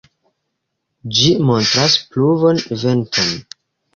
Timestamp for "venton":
2.85-3.31